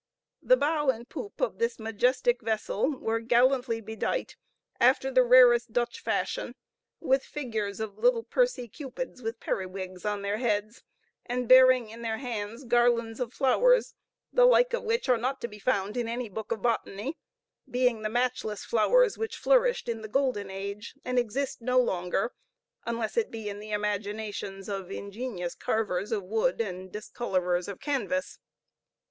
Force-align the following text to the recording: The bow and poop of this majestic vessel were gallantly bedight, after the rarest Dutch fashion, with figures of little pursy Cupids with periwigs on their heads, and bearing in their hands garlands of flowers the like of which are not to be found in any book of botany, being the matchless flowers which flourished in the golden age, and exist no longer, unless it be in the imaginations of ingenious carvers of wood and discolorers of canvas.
The 0.41 0.57
bow 0.57 0.89
and 0.89 1.07
poop 1.07 1.39
of 1.41 1.59
this 1.59 1.77
majestic 1.77 2.41
vessel 2.41 2.89
were 2.97 3.19
gallantly 3.19 3.81
bedight, 3.81 4.35
after 4.79 5.11
the 5.11 5.21
rarest 5.21 5.73
Dutch 5.73 5.99
fashion, 5.99 6.55
with 6.99 7.23
figures 7.23 7.79
of 7.79 7.99
little 7.99 8.23
pursy 8.23 8.67
Cupids 8.67 9.21
with 9.21 9.39
periwigs 9.39 10.03
on 10.03 10.23
their 10.23 10.37
heads, 10.39 10.81
and 11.27 11.47
bearing 11.47 11.87
in 11.91 12.01
their 12.01 12.17
hands 12.17 12.63
garlands 12.63 13.19
of 13.19 13.31
flowers 13.31 13.93
the 14.33 14.45
like 14.47 14.73
of 14.73 14.81
which 14.81 15.07
are 15.07 15.19
not 15.19 15.39
to 15.41 15.47
be 15.47 15.59
found 15.59 15.95
in 15.95 16.07
any 16.07 16.29
book 16.29 16.51
of 16.51 16.63
botany, 16.63 17.15
being 17.69 18.01
the 18.01 18.09
matchless 18.09 18.65
flowers 18.65 19.19
which 19.19 19.37
flourished 19.37 19.87
in 19.87 20.01
the 20.01 20.07
golden 20.07 20.49
age, 20.49 20.95
and 21.05 21.19
exist 21.19 21.61
no 21.61 21.79
longer, 21.79 22.33
unless 22.87 23.17
it 23.17 23.29
be 23.29 23.47
in 23.49 23.59
the 23.59 23.69
imaginations 23.69 24.67
of 24.67 24.89
ingenious 24.89 25.53
carvers 25.53 26.11
of 26.11 26.23
wood 26.23 26.59
and 26.59 26.91
discolorers 26.91 27.67
of 27.67 27.79
canvas. 27.79 28.39